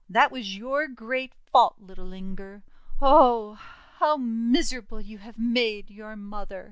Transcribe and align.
That 0.09 0.31
was 0.31 0.57
your 0.57 0.87
great 0.87 1.31
fault, 1.35 1.75
little 1.77 2.11
Inger! 2.11 2.63
Oh! 2.99 3.53
How 3.99 4.17
miserable 4.17 4.99
you 4.99 5.19
have 5.19 5.37
made 5.37 5.91
your 5.91 6.15
mother!' 6.15 6.59